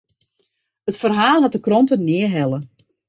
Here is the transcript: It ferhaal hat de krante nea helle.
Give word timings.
It 0.89 0.99
ferhaal 1.01 1.41
hat 1.43 1.55
de 1.55 1.61
krante 1.67 1.95
nea 2.07 2.27
helle. 2.35 2.59